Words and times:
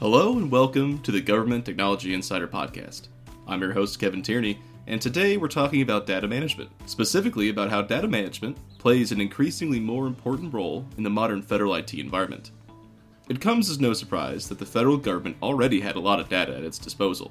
Hello 0.00 0.38
and 0.38 0.50
welcome 0.50 0.98
to 1.02 1.12
the 1.12 1.20
Government 1.20 1.66
Technology 1.66 2.14
Insider 2.14 2.48
Podcast. 2.48 3.08
I'm 3.46 3.60
your 3.60 3.74
host, 3.74 4.00
Kevin 4.00 4.22
Tierney, 4.22 4.58
and 4.86 4.98
today 4.98 5.36
we're 5.36 5.46
talking 5.46 5.82
about 5.82 6.06
data 6.06 6.26
management, 6.26 6.70
specifically 6.86 7.50
about 7.50 7.68
how 7.68 7.82
data 7.82 8.08
management 8.08 8.56
plays 8.78 9.12
an 9.12 9.20
increasingly 9.20 9.78
more 9.78 10.06
important 10.06 10.54
role 10.54 10.86
in 10.96 11.02
the 11.02 11.10
modern 11.10 11.42
federal 11.42 11.74
IT 11.74 11.92
environment. 11.92 12.52
It 13.28 13.42
comes 13.42 13.68
as 13.68 13.78
no 13.78 13.92
surprise 13.92 14.48
that 14.48 14.58
the 14.58 14.64
federal 14.64 14.96
government 14.96 15.36
already 15.42 15.80
had 15.82 15.96
a 15.96 16.00
lot 16.00 16.18
of 16.18 16.30
data 16.30 16.56
at 16.56 16.64
its 16.64 16.78
disposal. 16.78 17.30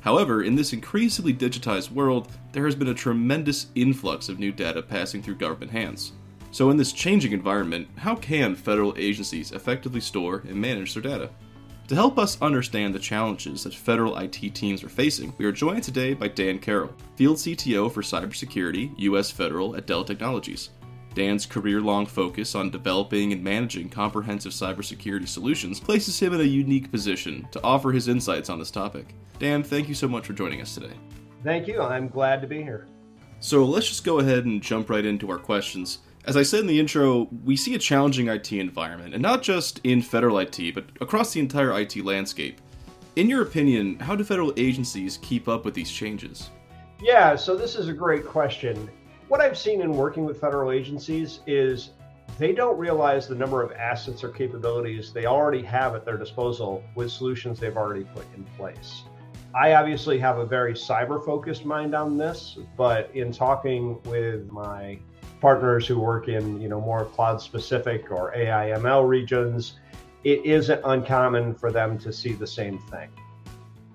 However, 0.00 0.42
in 0.42 0.54
this 0.54 0.74
increasingly 0.74 1.32
digitized 1.32 1.92
world, 1.92 2.30
there 2.52 2.66
has 2.66 2.74
been 2.74 2.88
a 2.88 2.94
tremendous 2.94 3.68
influx 3.74 4.28
of 4.28 4.38
new 4.38 4.52
data 4.52 4.82
passing 4.82 5.22
through 5.22 5.36
government 5.36 5.70
hands. 5.70 6.12
So, 6.50 6.68
in 6.68 6.76
this 6.76 6.92
changing 6.92 7.32
environment, 7.32 7.88
how 7.96 8.16
can 8.16 8.54
federal 8.54 8.94
agencies 8.98 9.52
effectively 9.52 10.02
store 10.02 10.42
and 10.46 10.56
manage 10.56 10.92
their 10.92 11.02
data? 11.02 11.30
To 11.88 11.94
help 11.94 12.18
us 12.18 12.42
understand 12.42 12.92
the 12.92 12.98
challenges 12.98 13.62
that 13.62 13.72
federal 13.72 14.16
IT 14.18 14.56
teams 14.56 14.82
are 14.82 14.88
facing, 14.88 15.32
we 15.38 15.44
are 15.44 15.52
joined 15.52 15.84
today 15.84 16.14
by 16.14 16.26
Dan 16.26 16.58
Carroll, 16.58 16.92
Field 17.14 17.36
CTO 17.36 17.92
for 17.92 18.02
Cybersecurity, 18.02 18.92
U.S. 18.98 19.30
Federal 19.30 19.76
at 19.76 19.86
Dell 19.86 20.02
Technologies. 20.02 20.70
Dan's 21.14 21.46
career 21.46 21.80
long 21.80 22.04
focus 22.04 22.56
on 22.56 22.70
developing 22.70 23.32
and 23.32 23.42
managing 23.42 23.88
comprehensive 23.88 24.50
cybersecurity 24.50 25.28
solutions 25.28 25.78
places 25.78 26.18
him 26.18 26.34
in 26.34 26.40
a 26.40 26.44
unique 26.44 26.90
position 26.90 27.46
to 27.52 27.62
offer 27.62 27.92
his 27.92 28.08
insights 28.08 28.50
on 28.50 28.58
this 28.58 28.72
topic. 28.72 29.14
Dan, 29.38 29.62
thank 29.62 29.88
you 29.88 29.94
so 29.94 30.08
much 30.08 30.26
for 30.26 30.32
joining 30.32 30.60
us 30.60 30.74
today. 30.74 30.94
Thank 31.44 31.68
you. 31.68 31.80
I'm 31.80 32.08
glad 32.08 32.40
to 32.40 32.48
be 32.48 32.64
here. 32.64 32.88
So 33.38 33.64
let's 33.64 33.86
just 33.86 34.04
go 34.04 34.18
ahead 34.18 34.44
and 34.44 34.60
jump 34.60 34.90
right 34.90 35.06
into 35.06 35.30
our 35.30 35.38
questions. 35.38 35.98
As 36.26 36.36
I 36.36 36.42
said 36.42 36.58
in 36.58 36.66
the 36.66 36.80
intro, 36.80 37.28
we 37.44 37.56
see 37.56 37.76
a 37.76 37.78
challenging 37.78 38.26
IT 38.26 38.52
environment, 38.52 39.14
and 39.14 39.22
not 39.22 39.44
just 39.44 39.80
in 39.84 40.02
federal 40.02 40.40
IT, 40.40 40.74
but 40.74 40.84
across 41.00 41.32
the 41.32 41.38
entire 41.38 41.78
IT 41.78 42.04
landscape. 42.04 42.60
In 43.14 43.30
your 43.30 43.42
opinion, 43.42 43.96
how 44.00 44.16
do 44.16 44.24
federal 44.24 44.52
agencies 44.56 45.20
keep 45.22 45.46
up 45.46 45.64
with 45.64 45.72
these 45.72 45.88
changes? 45.88 46.50
Yeah, 47.00 47.36
so 47.36 47.54
this 47.54 47.76
is 47.76 47.86
a 47.86 47.92
great 47.92 48.26
question. 48.26 48.90
What 49.28 49.40
I've 49.40 49.56
seen 49.56 49.82
in 49.82 49.92
working 49.92 50.24
with 50.24 50.40
federal 50.40 50.72
agencies 50.72 51.40
is 51.46 51.90
they 52.40 52.52
don't 52.52 52.76
realize 52.76 53.28
the 53.28 53.36
number 53.36 53.62
of 53.62 53.70
assets 53.70 54.24
or 54.24 54.30
capabilities 54.30 55.12
they 55.12 55.26
already 55.26 55.62
have 55.62 55.94
at 55.94 56.04
their 56.04 56.16
disposal 56.16 56.82
with 56.96 57.12
solutions 57.12 57.60
they've 57.60 57.76
already 57.76 58.02
put 58.02 58.24
in 58.34 58.42
place. 58.56 59.04
I 59.54 59.74
obviously 59.74 60.18
have 60.18 60.38
a 60.38 60.44
very 60.44 60.74
cyber 60.74 61.24
focused 61.24 61.64
mind 61.64 61.94
on 61.94 62.18
this, 62.18 62.58
but 62.76 63.14
in 63.14 63.30
talking 63.32 64.02
with 64.02 64.50
my 64.50 64.98
partners 65.40 65.86
who 65.86 65.98
work 65.98 66.28
in 66.28 66.60
you 66.60 66.68
know 66.68 66.80
more 66.80 67.04
cloud 67.04 67.40
specific 67.40 68.10
or 68.10 68.34
AI 68.34 68.70
ML 68.78 69.06
regions, 69.08 69.78
it 70.24 70.44
isn't 70.44 70.80
uncommon 70.84 71.54
for 71.54 71.70
them 71.70 71.98
to 71.98 72.12
see 72.12 72.32
the 72.32 72.46
same 72.46 72.78
thing. 72.90 73.08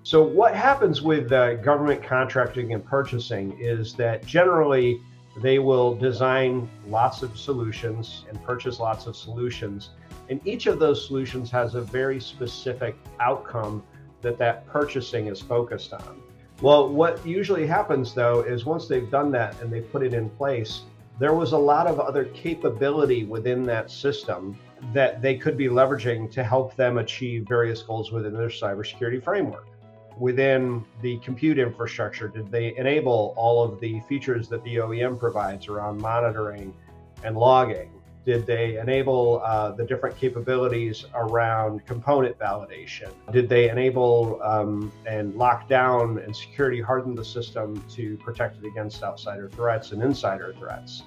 So 0.04 0.22
what 0.22 0.54
happens 0.54 1.00
with 1.00 1.30
uh, 1.30 1.54
government 1.56 2.02
contracting 2.02 2.74
and 2.74 2.84
purchasing 2.84 3.56
is 3.60 3.94
that 3.94 4.26
generally 4.26 5.00
they 5.40 5.58
will 5.58 5.94
design 5.94 6.68
lots 6.88 7.22
of 7.22 7.38
solutions 7.38 8.24
and 8.28 8.42
purchase 8.44 8.80
lots 8.80 9.06
of 9.06 9.16
solutions, 9.16 9.90
and 10.28 10.40
each 10.46 10.66
of 10.66 10.78
those 10.78 11.06
solutions 11.06 11.50
has 11.50 11.74
a 11.74 11.80
very 11.80 12.20
specific 12.20 12.96
outcome 13.20 13.82
that 14.22 14.38
that 14.38 14.66
purchasing 14.66 15.26
is 15.26 15.40
focused 15.40 15.92
on. 15.92 16.20
Well, 16.60 16.88
what 16.88 17.24
usually 17.26 17.66
happens 17.66 18.14
though 18.14 18.40
is 18.40 18.64
once 18.64 18.86
they've 18.86 19.10
done 19.10 19.32
that 19.32 19.60
and 19.60 19.72
they 19.72 19.80
put 19.80 20.02
it 20.02 20.14
in 20.14 20.30
place, 20.30 20.82
there 21.22 21.34
was 21.34 21.52
a 21.52 21.58
lot 21.58 21.86
of 21.86 22.00
other 22.00 22.24
capability 22.24 23.22
within 23.22 23.62
that 23.62 23.92
system 23.92 24.58
that 24.92 25.22
they 25.22 25.36
could 25.36 25.56
be 25.56 25.68
leveraging 25.68 26.28
to 26.32 26.42
help 26.42 26.74
them 26.74 26.98
achieve 26.98 27.46
various 27.48 27.80
goals 27.80 28.10
within 28.10 28.34
their 28.34 28.48
cybersecurity 28.48 29.22
framework. 29.22 29.68
Within 30.18 30.84
the 31.00 31.18
compute 31.18 31.60
infrastructure, 31.60 32.26
did 32.26 32.50
they 32.50 32.76
enable 32.76 33.34
all 33.36 33.62
of 33.62 33.78
the 33.78 34.00
features 34.08 34.48
that 34.48 34.64
the 34.64 34.76
OEM 34.76 35.16
provides 35.16 35.68
around 35.68 35.98
monitoring 36.00 36.74
and 37.22 37.36
logging? 37.36 37.92
Did 38.24 38.44
they 38.44 38.78
enable 38.78 39.42
uh, 39.44 39.72
the 39.72 39.84
different 39.84 40.16
capabilities 40.16 41.06
around 41.14 41.86
component 41.86 42.36
validation? 42.38 43.10
Did 43.30 43.48
they 43.48 43.70
enable 43.70 44.40
um, 44.42 44.92
and 45.06 45.36
lock 45.36 45.68
down 45.68 46.18
and 46.18 46.34
security 46.34 46.80
harden 46.80 47.14
the 47.14 47.24
system 47.24 47.80
to 47.90 48.16
protect 48.18 48.62
it 48.62 48.66
against 48.66 49.04
outsider 49.04 49.48
threats 49.48 49.92
and 49.92 50.02
insider 50.02 50.52
threats? 50.58 51.02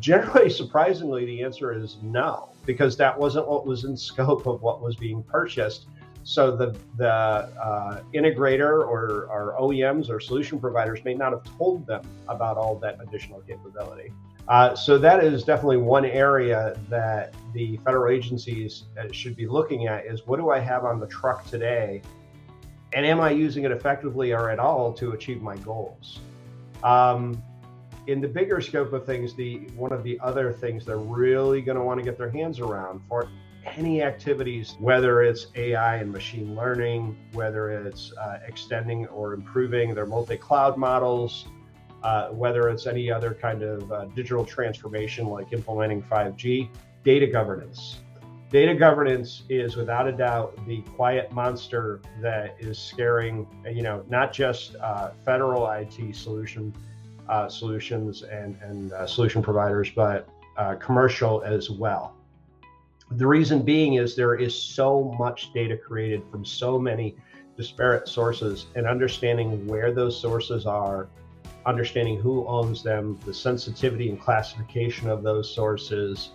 Generally, 0.00 0.50
surprisingly, 0.62 1.24
the 1.24 1.42
answer 1.42 1.72
is 1.72 1.98
no, 2.02 2.48
because 2.66 2.96
that 2.96 3.18
wasn't 3.18 3.46
what 3.46 3.66
was 3.66 3.84
in 3.84 3.96
scope 3.96 4.46
of 4.46 4.62
what 4.62 4.82
was 4.82 4.96
being 4.96 5.22
purchased. 5.22 5.86
So 6.22 6.54
the 6.54 6.76
the 6.96 7.10
uh, 7.10 8.02
integrator 8.14 8.86
or, 8.86 9.26
or 9.30 9.56
OEMs 9.58 10.10
or 10.10 10.20
solution 10.20 10.60
providers 10.60 11.00
may 11.04 11.14
not 11.14 11.32
have 11.32 11.44
told 11.56 11.86
them 11.86 12.02
about 12.28 12.56
all 12.56 12.76
that 12.80 12.98
additional 13.00 13.40
capability. 13.40 14.12
Uh, 14.48 14.74
so 14.74 14.98
that 14.98 15.22
is 15.22 15.44
definitely 15.44 15.76
one 15.76 16.04
area 16.04 16.76
that 16.88 17.34
the 17.54 17.78
federal 17.84 18.12
agencies 18.12 18.84
uh, 18.98 19.04
should 19.12 19.36
be 19.36 19.46
looking 19.46 19.86
at 19.86 20.04
is 20.04 20.26
what 20.26 20.38
do 20.38 20.50
I 20.50 20.58
have 20.58 20.84
on 20.84 20.98
the 20.98 21.06
truck 21.06 21.46
today, 21.48 22.02
and 22.92 23.06
am 23.06 23.20
I 23.20 23.30
using 23.30 23.64
it 23.64 23.70
effectively 23.70 24.32
or 24.32 24.50
at 24.50 24.58
all 24.58 24.92
to 24.94 25.12
achieve 25.12 25.40
my 25.40 25.56
goals? 25.58 26.18
Um, 26.82 27.42
in 28.10 28.20
the 28.20 28.28
bigger 28.28 28.60
scope 28.60 28.92
of 28.92 29.06
things, 29.06 29.34
the 29.34 29.58
one 29.76 29.92
of 29.92 30.02
the 30.02 30.18
other 30.20 30.52
things 30.52 30.84
they're 30.84 30.98
really 30.98 31.60
going 31.60 31.78
to 31.78 31.84
want 31.84 31.98
to 31.98 32.04
get 32.04 32.18
their 32.18 32.30
hands 32.30 32.58
around 32.58 33.00
for 33.08 33.28
any 33.76 34.02
activities, 34.02 34.74
whether 34.80 35.22
it's 35.22 35.46
AI 35.54 35.96
and 35.96 36.10
machine 36.10 36.56
learning, 36.56 37.16
whether 37.32 37.70
it's 37.70 38.12
uh, 38.16 38.38
extending 38.46 39.06
or 39.08 39.34
improving 39.34 39.94
their 39.94 40.06
multi-cloud 40.06 40.76
models, 40.76 41.46
uh, 42.02 42.28
whether 42.28 42.68
it's 42.68 42.86
any 42.86 43.12
other 43.12 43.34
kind 43.34 43.62
of 43.62 43.92
uh, 43.92 44.06
digital 44.06 44.44
transformation 44.44 45.26
like 45.26 45.52
implementing 45.52 46.02
5G, 46.02 46.68
data 47.04 47.26
governance. 47.26 47.98
Data 48.50 48.74
governance 48.74 49.44
is 49.48 49.76
without 49.76 50.08
a 50.08 50.12
doubt 50.12 50.58
the 50.66 50.80
quiet 50.96 51.30
monster 51.30 52.00
that 52.20 52.56
is 52.58 52.76
scaring, 52.76 53.46
you 53.70 53.82
know, 53.82 54.04
not 54.08 54.32
just 54.32 54.74
uh, 54.76 55.10
federal 55.24 55.70
IT 55.70 56.16
solution 56.16 56.74
uh, 57.30 57.48
solutions 57.48 58.22
and, 58.22 58.58
and 58.60 58.92
uh, 58.92 59.06
solution 59.06 59.40
providers, 59.40 59.90
but 59.94 60.28
uh, 60.56 60.74
commercial 60.74 61.42
as 61.42 61.70
well. 61.70 62.16
The 63.12 63.26
reason 63.26 63.62
being 63.62 63.94
is 63.94 64.14
there 64.14 64.34
is 64.34 64.54
so 64.54 65.14
much 65.18 65.52
data 65.52 65.76
created 65.76 66.22
from 66.30 66.44
so 66.44 66.78
many 66.78 67.16
disparate 67.56 68.08
sources, 68.08 68.66
and 68.74 68.86
understanding 68.86 69.66
where 69.66 69.92
those 69.92 70.20
sources 70.20 70.66
are 70.66 71.08
understanding 71.66 72.18
who 72.18 72.46
owns 72.46 72.82
them, 72.82 73.18
the 73.26 73.34
sensitivity 73.34 74.08
and 74.08 74.20
classification 74.20 75.10
of 75.10 75.22
those 75.22 75.52
sources, 75.54 76.30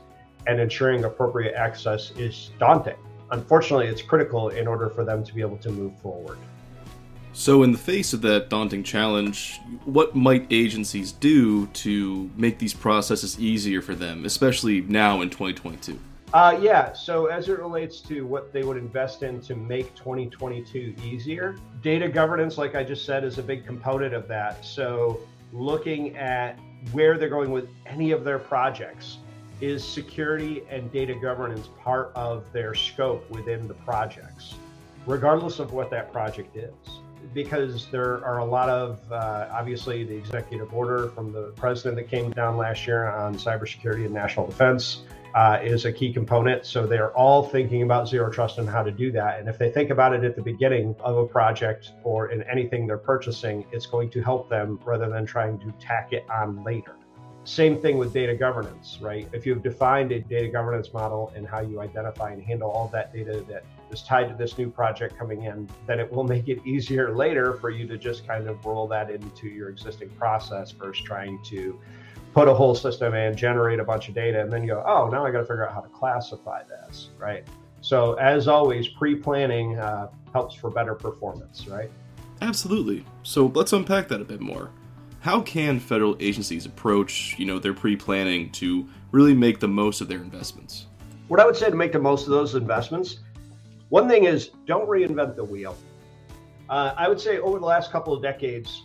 and 0.48 0.60
ensuring 0.60 1.04
appropriate 1.04 1.56
access 1.56 2.12
is 2.12 2.52
daunting. 2.60 2.98
Unfortunately, 3.32 3.88
it's 3.88 4.02
critical 4.02 4.50
in 4.50 4.68
order 4.68 4.90
for 4.90 5.04
them 5.04 5.24
to 5.24 5.34
be 5.34 5.42
able 5.42 5.58
to 5.58 5.72
move 5.72 6.00
forward. 6.00 6.38
So, 7.38 7.64
in 7.64 7.74
the 7.74 7.78
face 7.78 8.14
of 8.14 8.22
that 8.22 8.50
daunting 8.50 8.82
challenge, 8.82 9.60
what 9.84 10.16
might 10.16 10.48
agencies 10.50 11.12
do 11.12 11.68
to 11.68 12.32
make 12.38 12.60
these 12.60 12.74
processes 12.74 13.38
easier 13.38 13.82
for 13.82 13.94
them, 13.94 14.24
especially 14.24 14.80
now 14.80 15.20
in 15.20 15.30
2022? 15.30 16.00
Uh, 16.34 16.58
yeah, 16.62 16.94
so 16.94 17.26
as 17.26 17.50
it 17.50 17.60
relates 17.60 18.00
to 18.00 18.26
what 18.26 18.54
they 18.54 18.64
would 18.64 18.78
invest 18.78 19.22
in 19.22 19.42
to 19.42 19.54
make 19.54 19.94
2022 19.96 20.96
easier, 21.04 21.58
data 21.82 22.08
governance, 22.08 22.58
like 22.58 22.74
I 22.74 22.86
just 22.86 23.06
said, 23.06 23.26
is 23.26 23.38
a 23.38 23.44
big 23.44 23.66
component 23.66 24.14
of 24.14 24.30
that. 24.30 24.64
So 24.64 25.20
looking 25.52 26.16
at 26.16 26.58
where 26.94 27.18
they're 27.18 27.28
going 27.28 27.52
with 27.52 27.68
any 27.86 28.12
of 28.12 28.24
their 28.24 28.40
projects, 28.40 29.18
is 29.60 29.84
security 29.84 30.64
and 30.70 30.90
data 30.90 31.16
governance 31.16 31.68
part 31.84 32.14
of 32.16 32.50
their 32.54 32.74
scope 32.74 33.30
within 33.30 33.68
the 33.68 33.74
projects, 33.74 34.56
regardless 35.06 35.60
of 35.60 35.74
what 35.74 35.90
that 35.92 36.14
project 36.14 36.56
is? 36.56 36.72
Because 37.34 37.88
there 37.92 38.24
are 38.26 38.40
a 38.40 38.46
lot 38.46 38.70
of, 38.70 39.00
uh, 39.12 39.48
obviously, 39.52 40.04
the 40.04 40.16
executive 40.16 40.74
order 40.74 41.10
from 41.10 41.32
the 41.32 41.54
president 41.56 41.96
that 41.98 42.10
came 42.10 42.32
down 42.32 42.58
last 42.58 42.88
year 42.88 43.10
on 43.10 43.36
cybersecurity 43.36 44.06
and 44.06 44.14
national 44.14 44.48
defense 44.48 45.04
uh, 45.36 45.60
is 45.62 45.84
a 45.84 45.92
key 45.92 46.14
component. 46.14 46.66
So 46.66 46.88
they're 46.88 47.16
all 47.16 47.44
thinking 47.44 47.82
about 47.82 48.08
zero 48.08 48.32
trust 48.32 48.58
and 48.58 48.70
how 48.70 48.84
to 48.84 48.92
do 48.92 49.12
that. 49.12 49.40
And 49.40 49.50
if 49.50 49.58
they 49.58 49.70
think 49.70 49.90
about 49.90 50.14
it 50.14 50.24
at 50.24 50.36
the 50.36 50.42
beginning 50.42 50.96
of 51.02 51.18
a 51.18 51.26
project 51.26 51.92
or 52.04 52.32
in 52.32 52.42
anything 52.44 52.88
they're 52.88 52.98
purchasing, 52.98 53.66
it's 53.72 53.86
going 53.86 54.10
to 54.12 54.22
help 54.22 54.50
them 54.50 54.80
rather 54.86 55.10
than 55.10 55.26
trying 55.26 55.60
to 55.60 55.74
tack 55.80 56.14
it 56.14 56.26
on 56.30 56.64
later. 56.64 56.96
Same 57.46 57.80
thing 57.80 58.00
with 58.00 58.12
data 58.12 58.36
governance, 58.36 58.98
right? 59.00 59.28
If 59.32 59.46
you've 59.46 59.62
defined 59.62 60.12
a 60.12 60.20
data 60.20 60.48
governance 60.48 60.92
model 60.94 61.32
and 61.36 61.48
how 61.48 61.62
you 61.62 61.80
identify 61.80 62.32
and 62.32 62.42
handle 62.42 62.72
all 62.72 62.88
that 62.88 63.14
data 63.14 63.46
that 63.48 63.64
is 63.92 64.02
tied 64.02 64.30
to 64.30 64.36
this 64.36 64.58
new 64.58 64.70
project 64.70 65.16
coming 65.16 65.44
in, 65.44 65.70
then 65.86 66.00
it 66.00 66.12
will 66.12 66.24
make 66.36 66.48
it 66.48 66.60
easier 66.66 67.16
later 67.16 67.54
for 67.54 67.70
you 67.70 67.88
to 67.88 67.98
just 67.98 68.26
kind 68.26 68.48
of 68.48 68.66
roll 68.66 68.88
that 68.88 69.12
into 69.12 69.48
your 69.48 69.70
existing 69.70 70.10
process 70.10 70.72
versus 70.72 71.04
trying 71.04 71.40
to 71.44 71.80
put 72.34 72.48
a 72.48 72.54
whole 72.54 72.74
system 72.74 73.14
in, 73.14 73.38
generate 73.38 73.80
a 73.80 73.84
bunch 73.84 74.10
of 74.10 74.16
data, 74.16 74.42
and 74.42 74.52
then 74.52 74.64
you 74.64 74.70
go, 74.70 74.84
oh, 74.86 75.08
now 75.08 75.24
I 75.26 75.32
got 75.32 75.40
to 75.40 75.46
figure 75.46 75.68
out 75.68 75.74
how 75.74 75.82
to 75.82 75.90
classify 75.90 76.64
this, 76.64 77.10
right? 77.20 77.48
So, 77.82 78.14
as 78.16 78.48
always, 78.48 78.88
pre 78.88 79.16
planning 79.16 79.78
uh, 79.78 80.10
helps 80.34 80.56
for 80.56 80.72
better 80.72 80.96
performance, 80.96 81.68
right? 81.68 81.92
Absolutely. 82.42 83.06
So, 83.22 83.52
let's 83.54 83.72
unpack 83.72 84.08
that 84.08 84.20
a 84.20 84.26
bit 84.26 84.42
more. 84.42 84.72
How 85.26 85.42
can 85.42 85.80
federal 85.80 86.16
agencies 86.20 86.68
approach, 86.68 87.34
you 87.40 87.46
know, 87.46 87.58
their 87.58 87.74
pre-planning 87.74 88.52
to 88.52 88.88
really 89.12 89.34
make 89.34 89.60
the 89.60 89.68
most 89.68 90.00
of 90.00 90.08
their 90.08 90.20
investments? 90.20 90.86
What 91.30 91.40
I 91.40 91.48
would 91.48 91.56
say 91.56 91.68
to 91.68 91.76
make 91.76 91.94
the 91.94 92.00
most 92.00 92.26
of 92.26 92.30
those 92.30 92.54
investments, 92.54 93.22
one 93.90 94.08
thing 94.08 94.26
is 94.26 94.52
don't 94.68 94.88
reinvent 94.88 95.36
the 95.36 95.44
wheel. 95.44 95.76
Uh, 96.70 96.94
I 96.96 97.10
would 97.10 97.20
say 97.20 97.40
over 97.40 97.58
the 97.58 97.66
last 97.66 97.92
couple 97.92 98.14
of 98.14 98.22
decades, 98.22 98.84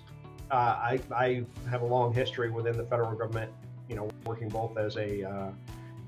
uh, 0.51 0.55
I, 0.55 1.01
I, 1.15 1.45
have 1.69 1.83
a 1.83 1.87
long 1.87 2.11
history 2.11 2.51
within 2.51 2.75
the 2.79 2.85
federal 2.85 3.13
government. 3.13 3.53
You 3.91 3.97
know, 3.97 4.09
working 4.25 4.49
both 4.49 4.79
as 4.79 4.97
a 4.97 5.23
uh, 5.29 5.51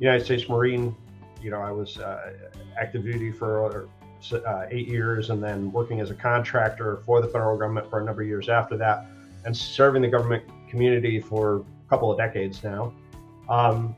United 0.00 0.24
States 0.24 0.48
Marine. 0.48 0.96
You 1.42 1.50
know, 1.50 1.60
I 1.60 1.72
was 1.72 1.98
uh, 1.98 2.32
active 2.80 3.02
duty 3.02 3.32
for 3.32 3.86
uh, 4.32 4.66
eight 4.70 4.88
years, 4.88 5.28
and 5.28 5.44
then 5.44 5.70
working 5.70 6.00
as 6.00 6.10
a 6.10 6.14
contractor 6.14 7.02
for 7.04 7.20
the 7.20 7.28
federal 7.28 7.58
government 7.58 7.90
for 7.90 8.00
a 8.00 8.04
number 8.04 8.22
of 8.22 8.28
years 8.28 8.48
after 8.48 8.78
that, 8.78 9.08
and 9.44 9.56
serving 9.56 10.02
the 10.02 10.08
government 10.08 10.44
community 10.68 11.20
for 11.20 11.56
a 11.56 11.88
couple 11.88 12.10
of 12.10 12.18
decades 12.18 12.62
now. 12.62 12.92
Um, 13.48 13.94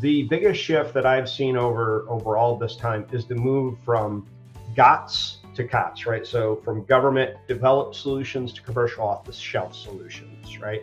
the 0.00 0.24
biggest 0.24 0.60
shift 0.60 0.92
that 0.94 1.06
I've 1.06 1.28
seen 1.28 1.56
over 1.56 2.04
over 2.08 2.36
all 2.36 2.56
this 2.56 2.76
time 2.76 3.06
is 3.12 3.26
the 3.26 3.34
move 3.34 3.78
from 3.84 4.26
GOTS 4.74 5.38
to 5.54 5.64
COTS, 5.66 6.06
right? 6.06 6.26
So 6.26 6.56
from 6.56 6.84
government 6.84 7.36
developed 7.48 7.96
solutions 7.96 8.52
to 8.54 8.62
commercial 8.62 9.04
off 9.04 9.24
the 9.24 9.32
shelf 9.32 9.74
solutions, 9.74 10.58
right? 10.58 10.82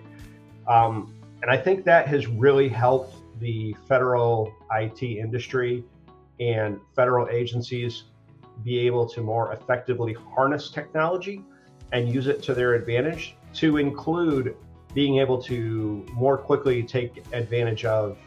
Um, 0.68 1.14
and 1.42 1.52
I 1.52 1.58
think 1.58 1.86
that 1.86 2.08
has 2.08 2.28
really 2.28 2.70
helped 2.70 3.18
the 3.40 3.76
federal 3.88 4.54
IT 4.72 5.04
industry 5.04 5.84
and 6.40 6.80
federal 6.96 7.28
agencies 7.30 8.04
be 8.64 8.80
able 8.80 9.08
to 9.10 9.22
more 9.22 9.54
effectively 9.54 10.14
harness 10.14 10.70
technology 10.70 11.44
and 11.92 12.10
use 12.10 12.28
it 12.28 12.42
to 12.44 12.54
their 12.54 12.74
advantage, 12.74 13.36
to 13.56 13.78
include 13.78 14.56
being 14.94 15.20
able 15.20 15.42
to 15.44 16.06
more 16.14 16.38
quickly 16.38 16.84
take 16.84 17.24
advantage 17.34 17.86
of 17.86 18.18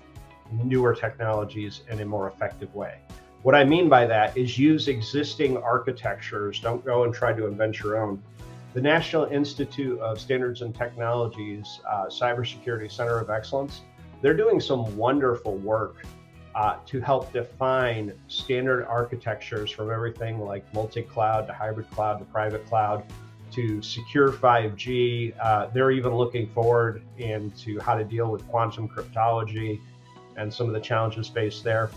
newer 0.52 0.94
technologies 0.94 1.82
in 1.90 2.00
a 2.00 2.04
more 2.04 2.28
effective 2.28 2.74
way. 2.74 2.98
What 3.42 3.54
I 3.54 3.64
mean 3.64 3.88
by 3.88 4.06
that 4.06 4.36
is 4.36 4.58
use 4.58 4.88
existing 4.88 5.56
architectures, 5.58 6.58
don't 6.60 6.84
go 6.84 7.04
and 7.04 7.14
try 7.14 7.32
to 7.32 7.46
invent 7.46 7.80
your 7.80 7.96
own. 7.96 8.22
The 8.74 8.80
National 8.80 9.24
Institute 9.26 9.98
of 10.00 10.20
Standards 10.20 10.62
and 10.62 10.74
Technologies 10.74 11.80
uh, 11.88 12.06
Cybersecurity 12.06 12.90
Center 12.90 13.18
of 13.18 13.30
Excellence, 13.30 13.82
they're 14.20 14.36
doing 14.36 14.60
some 14.60 14.96
wonderful 14.96 15.56
work 15.58 16.04
uh, 16.54 16.78
to 16.86 17.00
help 17.00 17.32
define 17.32 18.12
standard 18.28 18.84
architectures 18.86 19.70
from 19.70 19.90
everything 19.90 20.40
like 20.40 20.64
multi 20.74 21.02
cloud 21.02 21.46
to 21.46 21.52
hybrid 21.52 21.88
cloud 21.90 22.18
to 22.18 22.24
private 22.24 22.66
cloud 22.66 23.04
to 23.52 23.82
secure 23.82 24.32
5G. 24.32 25.34
Uh, 25.40 25.68
they're 25.72 25.90
even 25.90 26.14
looking 26.14 26.48
forward 26.50 27.02
into 27.18 27.78
how 27.80 27.94
to 27.96 28.04
deal 28.04 28.30
with 28.30 28.46
quantum 28.48 28.88
cryptology 28.88 29.80
and 30.36 30.52
some 30.52 30.66
of 30.66 30.74
the 30.74 30.80
challenges 30.80 31.28
faced 31.28 31.64
there. 31.64 31.90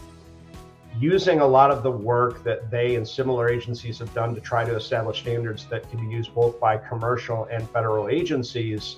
Using 0.97 1.39
a 1.39 1.47
lot 1.47 1.69
of 1.69 1.83
the 1.83 1.91
work 1.91 2.43
that 2.43 2.71
they 2.71 2.95
and 2.95 3.07
similar 3.07 3.49
agencies 3.49 3.99
have 3.99 4.13
done 4.13 4.33
to 4.33 4.41
try 4.41 4.65
to 4.65 4.75
establish 4.75 5.19
standards 5.19 5.65
that 5.65 5.89
can 5.89 6.07
be 6.07 6.13
used 6.13 6.33
both 6.33 6.59
by 6.59 6.77
commercial 6.77 7.45
and 7.51 7.69
federal 7.69 8.09
agencies 8.09 8.97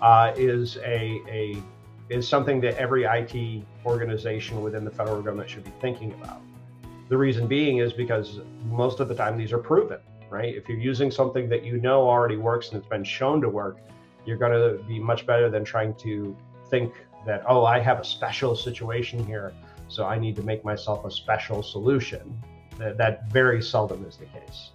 uh, 0.00 0.32
is 0.36 0.76
a, 0.78 1.20
a 1.28 1.62
is 2.08 2.26
something 2.26 2.60
that 2.60 2.76
every 2.76 3.04
IT 3.04 3.64
organization 3.86 4.60
within 4.62 4.84
the 4.84 4.90
federal 4.90 5.22
government 5.22 5.48
should 5.48 5.64
be 5.64 5.72
thinking 5.80 6.12
about. 6.14 6.42
The 7.08 7.16
reason 7.16 7.46
being 7.46 7.78
is 7.78 7.92
because 7.92 8.40
most 8.64 8.98
of 8.98 9.08
the 9.08 9.14
time 9.14 9.38
these 9.38 9.52
are 9.52 9.58
proven, 9.58 9.98
right? 10.30 10.54
If 10.54 10.68
you're 10.68 10.78
using 10.78 11.10
something 11.10 11.48
that 11.48 11.64
you 11.64 11.78
know 11.78 12.08
already 12.08 12.36
works 12.36 12.68
and 12.68 12.78
it's 12.78 12.88
been 12.88 13.04
shown 13.04 13.40
to 13.40 13.48
work, 13.48 13.78
you're 14.24 14.36
going 14.36 14.52
to 14.52 14.82
be 14.84 14.98
much 14.98 15.26
better 15.26 15.50
than 15.50 15.64
trying 15.64 15.94
to 15.96 16.36
think 16.68 16.92
that, 17.26 17.42
oh, 17.48 17.64
I 17.64 17.80
have 17.80 18.00
a 18.00 18.04
special 18.04 18.56
situation 18.56 19.24
here, 19.26 19.52
so 19.88 20.06
I 20.06 20.18
need 20.18 20.36
to 20.36 20.42
make 20.42 20.64
myself 20.64 21.04
a 21.04 21.10
special 21.10 21.62
solution. 21.62 22.40
That, 22.78 22.96
that 22.96 23.30
very 23.30 23.62
seldom 23.62 24.06
is 24.06 24.16
the 24.16 24.26
case. 24.26 24.70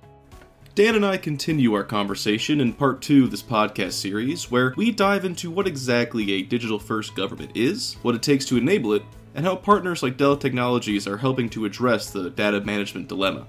Dan 0.75 0.95
and 0.95 1.05
I 1.05 1.15
continue 1.15 1.73
our 1.73 1.85
conversation 1.85 2.59
in 2.59 2.73
part 2.73 3.01
two 3.01 3.23
of 3.23 3.31
this 3.31 3.41
podcast 3.41 3.93
series, 3.93 4.51
where 4.51 4.73
we 4.75 4.91
dive 4.91 5.23
into 5.23 5.49
what 5.49 5.67
exactly 5.67 6.33
a 6.33 6.41
digital 6.41 6.79
first 6.79 7.15
government 7.15 7.51
is, 7.55 7.95
what 8.01 8.13
it 8.13 8.21
takes 8.21 8.45
to 8.47 8.57
enable 8.57 8.91
it, 8.93 9.03
and 9.33 9.45
how 9.45 9.55
partners 9.55 10.03
like 10.03 10.17
Dell 10.17 10.35
Technologies 10.35 11.07
are 11.07 11.17
helping 11.17 11.49
to 11.51 11.63
address 11.63 12.09
the 12.09 12.29
data 12.29 12.59
management 12.61 13.07
dilemma. 13.07 13.47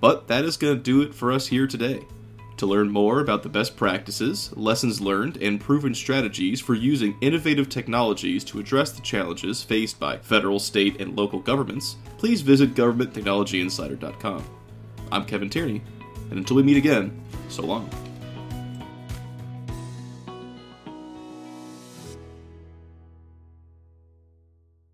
But 0.00 0.28
that 0.28 0.44
is 0.44 0.56
going 0.56 0.76
to 0.76 0.82
do 0.82 1.02
it 1.02 1.14
for 1.14 1.32
us 1.32 1.48
here 1.48 1.66
today. 1.66 2.04
To 2.58 2.66
learn 2.66 2.90
more 2.90 3.20
about 3.20 3.44
the 3.44 3.48
best 3.48 3.76
practices, 3.76 4.52
lessons 4.56 5.00
learned, 5.00 5.36
and 5.36 5.60
proven 5.60 5.94
strategies 5.94 6.60
for 6.60 6.74
using 6.74 7.16
innovative 7.20 7.68
technologies 7.68 8.42
to 8.44 8.58
address 8.58 8.90
the 8.90 9.02
challenges 9.02 9.62
faced 9.62 10.00
by 10.00 10.18
federal, 10.18 10.58
state, 10.58 11.00
and 11.00 11.16
local 11.16 11.38
governments, 11.38 11.96
please 12.16 12.40
visit 12.40 12.74
governmenttechnologyinsider.com. 12.74 14.44
I'm 15.12 15.24
Kevin 15.24 15.48
Tierney, 15.48 15.82
and 16.30 16.38
until 16.38 16.56
we 16.56 16.64
meet 16.64 16.76
again, 16.76 17.22
so 17.48 17.62
long. 17.64 17.88